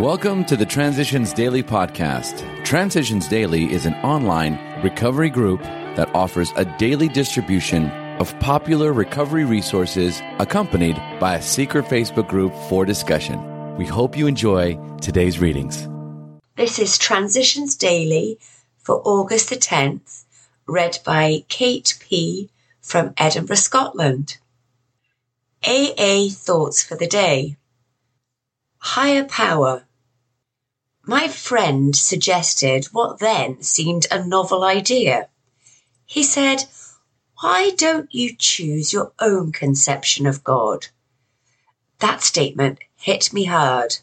Welcome 0.00 0.44
to 0.46 0.56
the 0.56 0.66
Transitions 0.66 1.32
Daily 1.32 1.62
podcast. 1.62 2.64
Transitions 2.64 3.28
Daily 3.28 3.72
is 3.72 3.86
an 3.86 3.94
online 4.02 4.58
recovery 4.82 5.30
group 5.30 5.62
that 5.62 6.12
offers 6.16 6.52
a 6.56 6.64
daily 6.78 7.06
distribution 7.06 7.92
of 8.18 8.36
popular 8.40 8.92
recovery 8.92 9.44
resources 9.44 10.20
accompanied 10.40 10.96
by 11.20 11.36
a 11.36 11.42
secret 11.42 11.84
Facebook 11.84 12.26
group 12.26 12.52
for 12.68 12.84
discussion. 12.84 13.76
We 13.76 13.86
hope 13.86 14.16
you 14.16 14.26
enjoy 14.26 14.80
today's 15.00 15.38
readings. 15.38 15.88
This 16.56 16.80
is 16.80 16.98
Transitions 16.98 17.76
Daily 17.76 18.40
for 18.78 19.00
August 19.04 19.50
the 19.50 19.56
10th, 19.56 20.24
read 20.66 20.98
by 21.04 21.44
Kate 21.48 21.96
P. 22.00 22.50
from 22.80 23.14
Edinburgh, 23.16 23.56
Scotland. 23.56 24.38
AA 25.64 26.30
Thoughts 26.30 26.82
for 26.82 26.96
the 26.96 27.06
Day. 27.06 27.56
Higher 28.88 29.24
Power. 29.24 29.86
My 31.06 31.26
friend 31.26 31.96
suggested 31.96 32.84
what 32.92 33.18
then 33.18 33.62
seemed 33.62 34.06
a 34.10 34.24
novel 34.24 34.62
idea. 34.62 35.30
He 36.04 36.22
said, 36.22 36.66
Why 37.40 37.70
don't 37.70 38.14
you 38.14 38.36
choose 38.36 38.92
your 38.92 39.12
own 39.18 39.52
conception 39.52 40.26
of 40.26 40.44
God? 40.44 40.88
That 42.00 42.22
statement 42.22 42.78
hit 42.94 43.32
me 43.32 43.44
hard. 43.44 43.96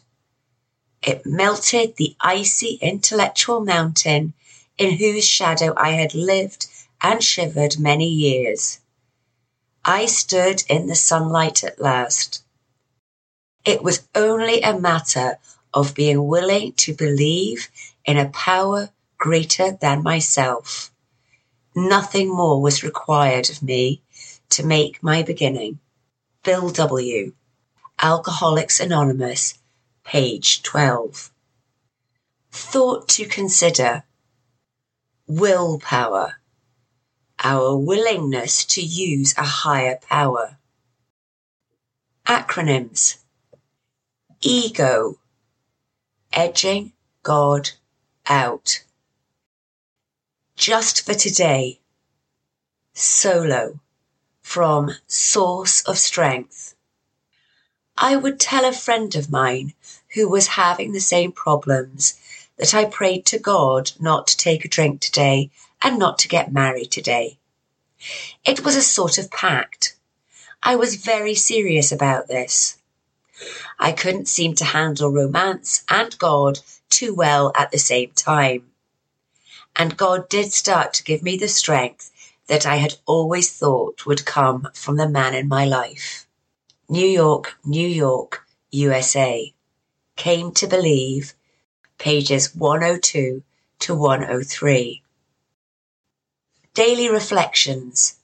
It 1.00 1.24
melted 1.24 1.96
the 1.96 2.16
icy 2.20 2.74
intellectual 2.82 3.60
mountain 3.60 4.34
in 4.76 4.98
whose 4.98 5.24
shadow 5.24 5.74
I 5.76 5.90
had 5.90 6.12
lived 6.12 6.66
and 7.00 7.22
shivered 7.22 7.78
many 7.78 8.08
years. 8.08 8.80
I 9.84 10.06
stood 10.06 10.64
in 10.68 10.88
the 10.88 10.96
sunlight 10.96 11.62
at 11.62 11.80
last. 11.80 12.41
It 13.64 13.82
was 13.82 14.08
only 14.14 14.60
a 14.60 14.78
matter 14.78 15.38
of 15.72 15.94
being 15.94 16.26
willing 16.26 16.72
to 16.72 16.94
believe 16.94 17.70
in 18.04 18.18
a 18.18 18.28
power 18.30 18.90
greater 19.18 19.70
than 19.80 20.02
myself. 20.02 20.90
Nothing 21.74 22.28
more 22.28 22.60
was 22.60 22.82
required 22.82 23.48
of 23.50 23.62
me 23.62 24.02
to 24.50 24.66
make 24.66 25.02
my 25.02 25.22
beginning. 25.22 25.78
Bill 26.42 26.70
W. 26.70 27.34
Alcoholics 28.00 28.80
Anonymous, 28.80 29.54
page 30.02 30.62
12. 30.64 31.30
Thought 32.50 33.08
to 33.10 33.26
consider. 33.26 34.02
Willpower. 35.28 36.40
Our 37.44 37.76
willingness 37.76 38.64
to 38.64 38.82
use 38.82 39.34
a 39.38 39.44
higher 39.44 39.98
power. 40.02 40.58
Acronyms 42.26 43.21
ego, 44.44 45.18
edging 46.32 46.92
God 47.22 47.70
out. 48.26 48.82
Just 50.56 51.06
for 51.06 51.14
today, 51.14 51.78
solo 52.92 53.78
from 54.42 54.90
Source 55.06 55.82
of 55.82 55.96
Strength. 55.96 56.74
I 57.96 58.16
would 58.16 58.40
tell 58.40 58.64
a 58.64 58.72
friend 58.72 59.14
of 59.14 59.30
mine 59.30 59.74
who 60.14 60.28
was 60.28 60.48
having 60.48 60.90
the 60.90 61.00
same 61.00 61.30
problems 61.30 62.14
that 62.56 62.74
I 62.74 62.84
prayed 62.84 63.24
to 63.26 63.38
God 63.38 63.92
not 64.00 64.26
to 64.26 64.36
take 64.36 64.64
a 64.64 64.68
drink 64.68 65.00
today 65.00 65.50
and 65.82 66.00
not 66.00 66.18
to 66.18 66.28
get 66.28 66.52
married 66.52 66.90
today. 66.90 67.38
It 68.44 68.64
was 68.64 68.74
a 68.74 68.82
sort 68.82 69.18
of 69.18 69.30
pact. 69.30 69.96
I 70.64 70.74
was 70.74 70.96
very 70.96 71.36
serious 71.36 71.92
about 71.92 72.26
this. 72.26 72.78
I 73.78 73.92
couldn't 73.92 74.28
seem 74.28 74.54
to 74.56 74.64
handle 74.64 75.10
romance 75.10 75.84
and 75.88 76.16
God 76.18 76.60
too 76.88 77.14
well 77.14 77.52
at 77.56 77.70
the 77.70 77.78
same 77.78 78.10
time. 78.12 78.70
And 79.74 79.96
God 79.96 80.28
did 80.28 80.52
start 80.52 80.92
to 80.94 81.04
give 81.04 81.22
me 81.22 81.36
the 81.36 81.48
strength 81.48 82.10
that 82.46 82.66
I 82.66 82.76
had 82.76 82.94
always 83.06 83.50
thought 83.50 84.04
would 84.06 84.26
come 84.26 84.68
from 84.74 84.96
the 84.96 85.08
man 85.08 85.34
in 85.34 85.48
my 85.48 85.64
life. 85.64 86.26
New 86.88 87.06
York, 87.06 87.56
New 87.64 87.88
York, 87.88 88.46
USA. 88.70 89.54
Came 90.16 90.52
to 90.52 90.66
believe, 90.66 91.34
pages 91.96 92.54
102 92.54 93.42
to 93.78 93.94
103. 93.94 95.02
Daily 96.74 97.08
reflections. 97.08 98.16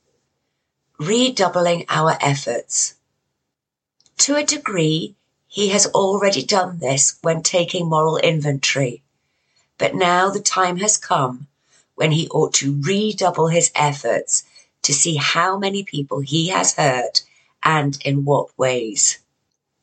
Redoubling 0.99 1.87
our 1.89 2.19
efforts. 2.21 2.95
To 4.19 4.35
a 4.35 4.45
degree, 4.45 5.15
he 5.47 5.69
has 5.69 5.87
already 5.87 6.43
done 6.43 6.81
this 6.81 7.17
when 7.23 7.43
taking 7.43 7.89
moral 7.89 8.17
inventory. 8.17 9.03
But 9.79 9.95
now 9.95 10.29
the 10.29 10.41
time 10.41 10.79
has 10.79 10.99
come 10.99 11.47
when 11.95 12.11
he 12.13 12.29
ought 12.29 12.53
to 12.55 12.81
redouble 12.83 13.47
his 13.47 13.71
efforts 13.75 14.45
to 14.83 14.93
see 14.93 15.15
how 15.15 15.57
many 15.57 15.85
people 15.85 16.21
he 16.21 16.49
has 16.49 16.75
hurt 16.75 17.23
and 17.63 17.97
in 18.05 18.25
what 18.25 18.59
ways. 18.59 19.19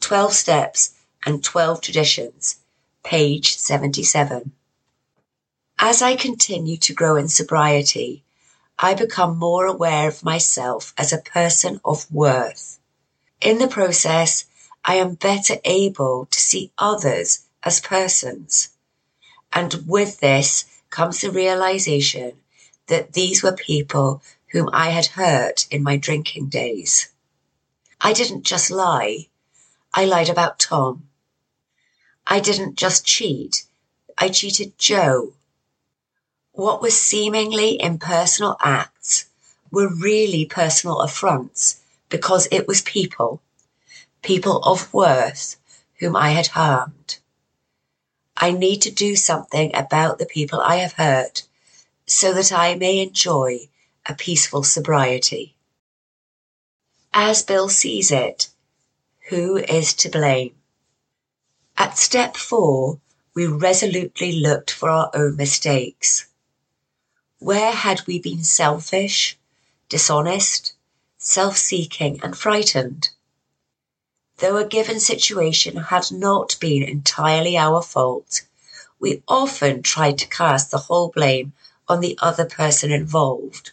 12 0.02 0.34
Steps 0.34 0.92
and 1.26 1.44
12 1.44 1.82
Traditions, 1.82 2.58
page 3.04 3.58
77. 3.58 4.52
As 5.80 6.02
I 6.02 6.16
continue 6.16 6.78
to 6.78 6.94
grow 6.94 7.16
in 7.16 7.30
sobriety, 7.30 8.24
I 8.78 8.94
become 8.96 9.38
more 9.38 9.66
aware 9.66 10.10
of 10.10 10.24
myself 10.24 10.94
as 10.98 11.14
a 11.14 11.18
person 11.18 11.80
of 11.86 12.12
worth. 12.12 12.80
In 13.46 13.60
the 13.60 13.68
process, 13.68 14.46
I 14.84 14.96
am 14.96 15.14
better 15.14 15.58
able 15.64 16.26
to 16.32 16.40
see 16.40 16.72
others 16.80 17.42
as 17.62 17.80
persons. 17.80 18.70
And 19.54 19.84
with 19.86 20.20
this 20.20 20.66
comes 20.90 21.22
the 21.22 21.30
realization 21.30 22.42
that 22.88 23.14
these 23.14 23.44
were 23.44 23.52
people 23.52 24.24
whom 24.48 24.68
I 24.74 24.90
had 24.90 25.14
hurt 25.14 25.68
in 25.70 25.84
my 25.84 25.96
drinking 25.96 26.48
days. 26.48 27.10
I 28.02 28.14
didn't 28.14 28.46
just 28.46 28.72
lie. 28.72 29.28
I 29.94 30.06
lied 30.06 30.30
about 30.30 30.58
Tom. 30.58 31.08
I 32.26 32.40
didn't 32.40 32.80
just 32.80 33.06
cheat. 33.06 33.68
I 34.18 34.30
cheated 34.30 34.80
Joe. 34.80 35.34
What 36.54 36.82
were 36.82 36.90
seemingly 36.90 37.80
impersonal 37.80 38.58
acts 38.60 39.28
were 39.70 39.94
really 39.94 40.48
personal 40.48 41.02
affronts 41.02 41.82
because 42.16 42.48
it 42.50 42.66
was 42.66 42.82
people, 42.82 43.42
people 44.22 44.60
of 44.64 44.94
worth, 44.94 45.58
whom 46.00 46.16
I 46.16 46.30
had 46.30 46.48
harmed. 46.48 47.18
I 48.38 48.52
need 48.52 48.82
to 48.84 48.90
do 48.90 49.18
something 49.18 49.76
about 49.76 50.18
the 50.18 50.26
people 50.26 50.62
I 50.62 50.78
have 50.78 50.94
hurt 50.94 51.44
so 52.08 52.34
that 52.34 52.54
I 52.54 52.76
may 52.76 53.00
enjoy 53.00 53.68
a 54.06 54.14
peaceful 54.14 54.64
sobriety. 54.64 55.58
As 57.14 57.44
Bill 57.44 57.68
sees 57.68 58.12
it, 58.12 58.48
who 59.28 59.58
is 59.58 59.94
to 59.96 60.08
blame? 60.08 60.56
At 61.76 61.98
step 61.98 62.38
four, 62.38 63.02
we 63.34 63.46
resolutely 63.46 64.40
looked 64.40 64.72
for 64.72 64.90
our 64.90 65.12
own 65.14 65.36
mistakes. 65.36 66.28
Where 67.40 67.74
had 67.74 68.08
we 68.08 68.20
been 68.20 68.46
selfish, 68.46 69.38
dishonest, 69.90 70.75
self-seeking 71.18 72.20
and 72.22 72.38
frightened. 72.38 73.10
Though 74.38 74.58
a 74.58 74.68
given 74.68 75.00
situation 75.00 75.78
had 75.78 76.12
not 76.12 76.58
been 76.60 76.84
entirely 76.84 77.58
our 77.58 77.82
fault, 77.82 78.42
we 79.00 79.24
often 79.28 79.82
tried 79.82 80.18
to 80.20 80.28
cast 80.28 80.72
the 80.72 80.78
whole 80.78 81.10
blame 81.10 81.54
on 81.88 82.00
the 82.00 82.18
other 82.22 82.46
person 82.46 82.92
involved. 82.92 83.72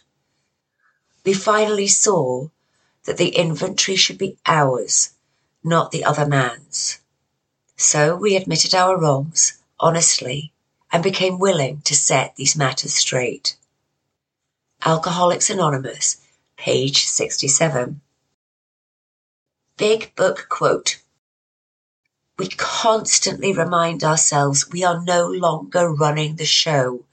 We 1.25 1.33
finally 1.33 1.87
saw 1.87 2.49
that 3.05 3.17
the 3.17 3.29
inventory 3.29 3.97
should 3.97 4.17
be 4.17 4.37
ours, 4.45 5.11
not 5.63 5.91
the 5.91 6.05
other 6.05 6.25
man's. 6.25 6.99
So 7.75 8.15
we 8.15 8.35
admitted 8.35 8.73
our 8.73 8.97
wrongs 8.97 9.59
honestly 9.79 10.53
and 10.91 11.03
became 11.03 11.39
willing 11.39 11.81
to 11.81 11.95
set 11.95 12.35
these 12.35 12.55
matters 12.55 12.93
straight. 12.93 13.57
Alcoholics 14.85 15.49
Anonymous 15.49 16.17
page 16.63 17.05
67. 17.05 17.99
Big 19.75 20.15
Book 20.15 20.45
Quote 20.47 20.99
We 22.37 22.47
constantly 22.47 23.51
remind 23.51 24.01
ourselves 24.01 24.69
we 24.69 24.81
are 24.81 25.03
no 25.03 25.27
longer 25.27 25.93
running 25.93 26.37
the 26.37 26.45
show, 26.45 27.03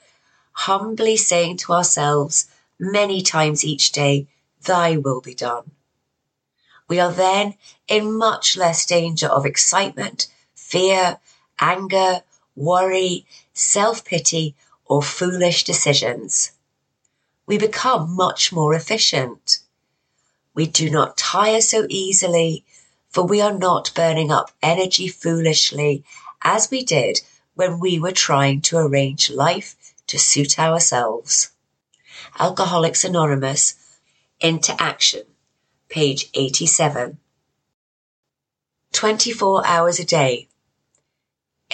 humbly 0.53 1.17
saying 1.17 1.57
to 1.57 1.73
ourselves 1.73 2.47
many 2.79 3.23
times 3.23 3.65
each 3.65 3.91
day, 3.91 4.29
Thy 4.63 4.97
will 4.97 5.21
be 5.21 5.35
done. 5.35 5.73
We 6.87 7.01
are 7.01 7.11
then 7.11 7.55
in 7.89 8.17
much 8.17 8.57
less 8.57 8.87
danger 8.87 9.27
of 9.27 9.45
excitement, 9.45 10.29
fear, 10.55 11.19
anger, 11.59 12.23
worry, 12.55 13.27
self 13.53 14.05
pity, 14.05 14.55
or 14.85 15.03
foolish 15.03 15.65
decisions 15.65 16.53
we 17.51 17.59
become 17.59 18.15
much 18.15 18.53
more 18.53 18.75
efficient. 18.75 19.59
We 20.55 20.67
do 20.67 20.89
not 20.89 21.17
tire 21.17 21.61
so 21.61 21.85
easily, 21.89 22.65
for 23.09 23.25
we 23.25 23.41
are 23.41 23.59
not 23.59 23.91
burning 23.93 24.31
up 24.31 24.53
energy 24.63 25.09
foolishly 25.09 26.05
as 26.43 26.71
we 26.71 26.85
did 26.85 27.23
when 27.55 27.81
we 27.81 27.99
were 27.99 28.13
trying 28.13 28.61
to 28.61 28.77
arrange 28.79 29.31
life 29.31 29.75
to 30.07 30.17
suit 30.17 30.61
ourselves. 30.61 31.51
Alcoholics 32.39 33.03
Anonymous 33.03 33.75
Into 34.39 34.81
Action, 34.81 35.25
page 35.89 36.31
87. 36.35 37.19
24 38.93 39.67
hours 39.67 39.99
a 39.99 40.05
day. 40.05 40.47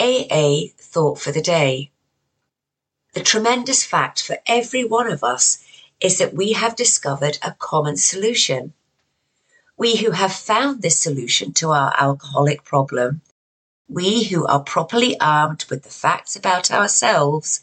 AA 0.00 0.73
Thought 0.78 1.20
for 1.20 1.32
the 1.32 1.43
Day. 1.43 1.90
The 3.12 3.23
tremendous 3.23 3.84
fact 3.84 4.23
for 4.23 4.38
every 4.46 4.82
one 4.82 5.12
of 5.12 5.23
us 5.23 5.62
is 6.00 6.19
that 6.19 6.34
we 6.34 6.52
have 6.52 6.76
discovered 6.76 7.38
a 7.43 7.56
common 7.58 7.96
solution. 7.96 8.72
We 9.76 9.96
who 9.96 10.10
have 10.12 10.32
found 10.32 10.82
this 10.82 10.98
solution 10.98 11.52
to 11.54 11.70
our 11.70 11.94
alcoholic 11.98 12.64
problem, 12.64 13.22
we 13.88 14.25
who 14.25 14.46
are 14.46 14.60
properly 14.60 15.19
armed 15.20 15.64
with 15.70 15.82
the 15.82 15.90
facts 15.90 16.37
about 16.37 16.70
ourselves, 16.70 17.60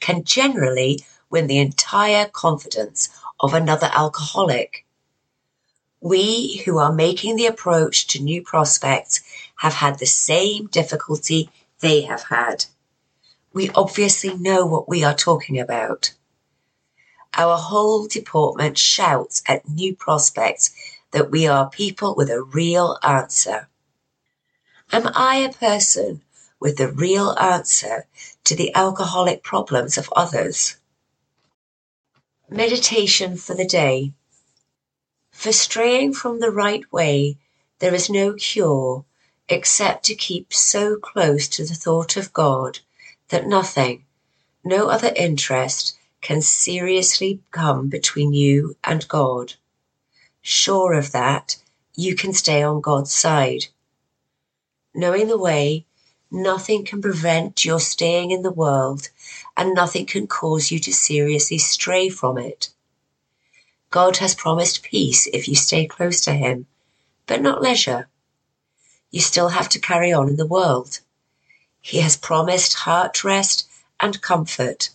can 0.00 0.24
generally 0.24 1.04
win 1.30 1.46
the 1.46 1.58
entire 1.58 2.26
confidence 2.26 3.08
of 3.40 3.54
another 3.54 3.90
alcoholic. 3.92 4.84
We 6.00 6.62
who 6.64 6.78
are 6.78 6.92
making 6.92 7.36
the 7.36 7.46
approach 7.46 8.06
to 8.08 8.22
new 8.22 8.42
prospects 8.42 9.22
have 9.56 9.74
had 9.74 9.98
the 9.98 10.06
same 10.06 10.66
difficulty 10.66 11.50
they 11.80 12.02
have 12.02 12.24
had. 12.24 12.66
We 13.52 13.70
obviously 13.70 14.34
know 14.34 14.66
what 14.66 14.88
we 14.88 15.02
are 15.04 15.14
talking 15.14 15.58
about. 15.58 16.12
Our 17.34 17.56
whole 17.56 18.06
department 18.06 18.78
shouts 18.78 19.42
at 19.46 19.68
new 19.68 19.94
prospects 19.94 20.70
that 21.10 21.30
we 21.30 21.46
are 21.46 21.68
people 21.68 22.14
with 22.14 22.30
a 22.30 22.42
real 22.42 22.98
answer. 23.02 23.68
Am 24.92 25.10
I 25.14 25.36
a 25.36 25.52
person 25.52 26.22
with 26.60 26.76
the 26.76 26.90
real 26.90 27.30
answer 27.38 28.06
to 28.44 28.54
the 28.54 28.74
alcoholic 28.74 29.42
problems 29.42 29.98
of 29.98 30.12
others? 30.14 30.76
Meditation 32.48 33.36
for 33.36 33.54
the 33.54 33.66
day. 33.66 34.12
For 35.32 35.52
straying 35.52 36.14
from 36.14 36.40
the 36.40 36.50
right 36.50 36.90
way, 36.92 37.38
there 37.80 37.94
is 37.94 38.08
no 38.08 38.34
cure 38.34 39.04
except 39.48 40.04
to 40.06 40.14
keep 40.14 40.52
so 40.52 40.96
close 40.96 41.46
to 41.48 41.64
the 41.64 41.74
thought 41.74 42.16
of 42.16 42.32
God 42.32 42.80
that 43.28 43.46
nothing, 43.46 44.04
no 44.64 44.88
other 44.88 45.12
interest, 45.14 45.96
can 46.20 46.40
seriously 46.42 47.40
come 47.50 47.88
between 47.88 48.32
you 48.32 48.76
and 48.84 49.06
God. 49.08 49.54
Sure 50.42 50.92
of 50.92 51.12
that, 51.12 51.56
you 51.94 52.14
can 52.14 52.32
stay 52.32 52.62
on 52.62 52.80
God's 52.80 53.12
side. 53.12 53.66
Knowing 54.94 55.28
the 55.28 55.38
way, 55.38 55.84
nothing 56.30 56.84
can 56.84 57.02
prevent 57.02 57.64
your 57.64 57.80
staying 57.80 58.30
in 58.30 58.42
the 58.42 58.52
world, 58.52 59.08
and 59.56 59.74
nothing 59.74 60.06
can 60.06 60.26
cause 60.26 60.70
you 60.70 60.78
to 60.78 60.92
seriously 60.92 61.58
stray 61.58 62.08
from 62.08 62.38
it. 62.38 62.70
God 63.90 64.18
has 64.18 64.34
promised 64.34 64.82
peace 64.82 65.26
if 65.32 65.48
you 65.48 65.54
stay 65.54 65.86
close 65.86 66.20
to 66.22 66.32
Him, 66.32 66.66
but 67.26 67.40
not 67.42 67.62
leisure. 67.62 68.08
You 69.10 69.20
still 69.20 69.48
have 69.48 69.68
to 69.70 69.78
carry 69.78 70.12
on 70.12 70.28
in 70.28 70.36
the 70.36 70.46
world. 70.46 71.00
He 71.80 72.00
has 72.00 72.16
promised 72.16 72.74
heart 72.74 73.22
rest 73.22 73.68
and 74.00 74.20
comfort, 74.20 74.90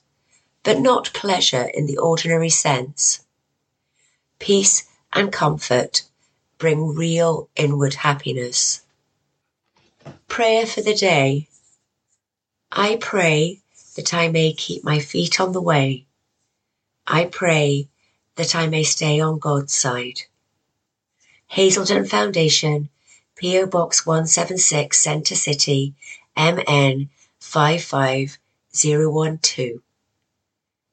but 0.64 0.80
not 0.80 1.12
pleasure 1.14 1.70
in 1.74 1.88
the 1.88 1.98
ordinary 1.98 2.50
sense. 2.50 3.20
Peace 4.40 4.84
and 5.14 5.32
comfort 5.32 6.04
bring 6.58 6.96
real 6.96 7.48
inward 7.56 7.94
happiness. 7.96 8.82
Prayer 10.28 10.66
for 10.66 10.82
the 10.82 10.94
day. 10.94 11.48
I 12.72 12.98
pray 12.98 13.62
that 13.96 14.14
I 14.14 14.28
may 14.30 14.54
keep 14.54 14.84
my 14.84 15.00
feet 15.00 15.42
on 15.42 15.52
the 15.52 15.62
way. 15.62 16.06
I 17.08 17.26
pray 17.26 17.90
that 18.36 18.56
I 18.56 18.68
may 18.68 18.84
stay 18.84 19.20
on 19.20 19.40
God's 19.40 19.74
side. 19.74 20.22
Hazelden 21.48 22.06
Foundation, 22.06 22.90
PO 23.42 23.66
Box 23.66 24.06
176, 24.06 24.98
Center 24.98 25.36
City, 25.36 25.96
MN 26.38 27.10
55012. 27.40 29.82